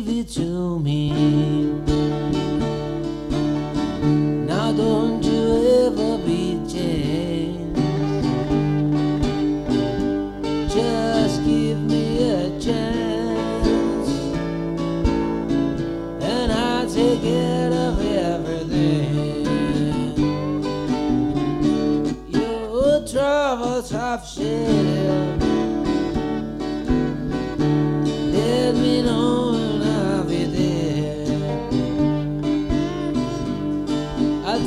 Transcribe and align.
Give 0.00 0.16
it 0.20 0.28
to 0.28 0.78
me. 0.78 1.10
Now 4.46 4.72
don't 4.72 5.22
you 5.22 5.88
ever 5.88 6.16
be 6.24 6.58
changed. 6.66 7.76
Just 10.72 11.44
give 11.44 11.78
me 11.82 12.30
a 12.30 12.58
chance, 12.58 14.10
and 16.22 16.50
I'll 16.50 16.88
take 16.88 17.20
care 17.20 17.70
of 17.70 18.00
everything. 18.02 19.44
Your 22.30 23.06
troubles 23.06 23.90
have 23.90 24.24
shared. 24.24 25.49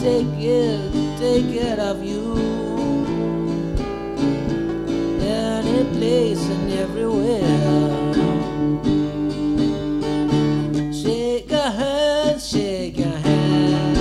Take 0.04 0.28
it, 0.38 0.92
take 1.18 1.56
it 1.56 1.80
of 1.80 2.04
you. 2.04 2.36
Any 5.22 5.86
place 5.96 6.44
and 6.50 6.72
everywhere. 6.74 7.40
Shake 10.92 11.52
a 11.54 11.72
hand, 11.72 12.42
shake 12.42 13.00
a 13.00 13.14
hand. 13.26 13.98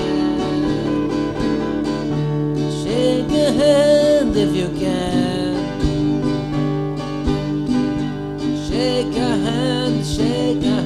Shake 2.83 3.31
a 3.31 3.53
hand 3.63 4.37
if 4.37 4.57
you 4.57 4.69
can. 4.83 5.55
Shake 8.67 9.17
a 9.17 9.37
hand, 9.47 10.05
shake 10.05 10.65
a 10.65 10.69
hand. 10.69 10.82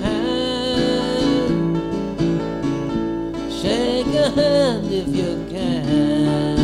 Shake 4.06 4.14
a 4.14 4.30
hand 4.30 4.92
if 4.92 5.08
you 5.08 5.46
can. 5.50 6.56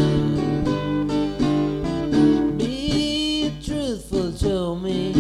Be 2.57 3.53
truthful 3.65 4.33
to 4.33 4.77
me. 4.77 5.13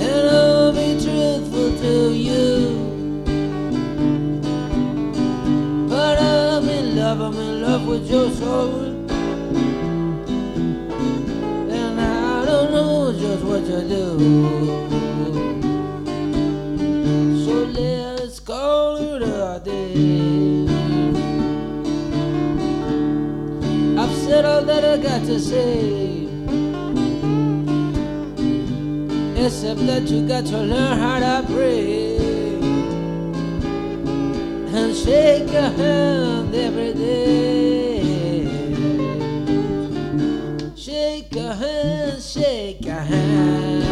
And 0.00 0.28
I'll 0.30 0.72
be 0.72 0.94
truthful 1.02 1.76
to 1.78 2.12
you. 2.12 2.68
But 5.88 6.18
I'm 6.20 6.68
in 6.68 6.96
love, 6.96 7.20
I'm 7.20 7.36
in 7.36 7.62
love 7.62 7.86
with 7.88 8.08
your 8.08 8.30
soul. 8.30 8.80
And 11.68 12.00
I 12.00 12.44
don't 12.44 12.70
know 12.70 13.12
just 13.12 13.44
what 13.44 13.64
to 13.64 13.88
do. 13.88 14.93
I've 23.98 24.16
said 24.24 24.44
all 24.44 24.62
that 24.62 24.84
I 24.84 24.96
got 24.98 25.22
to 25.26 25.38
say. 25.40 26.28
Except 29.44 29.80
that 29.86 30.08
you 30.08 30.26
got 30.26 30.46
to 30.46 30.58
learn 30.58 30.98
how 30.98 31.18
to 31.18 31.46
pray 31.52 32.16
and 34.74 34.96
shake 34.96 35.52
a 35.52 35.70
hand 35.70 36.54
every 36.54 36.92
day. 36.94 38.44
Shake 40.76 41.36
a 41.36 41.54
hand, 41.54 42.22
shake 42.22 42.86
a 42.86 43.00
hand. 43.00 43.83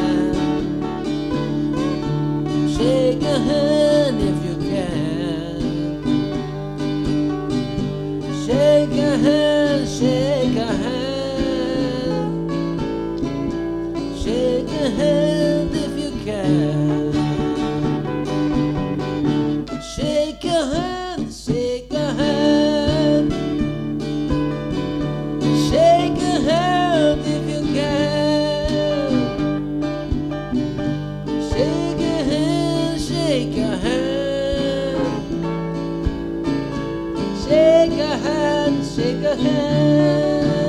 Shake 31.53 32.01
your 32.01 32.25
hand, 32.25 33.01
shake 33.01 33.57
your 33.57 33.77
hand. 33.77 35.37
Shake 37.45 37.93
your 37.93 38.17
hand, 38.27 38.87
shake 38.87 39.23
your 39.23 39.37
hand. 39.37 40.62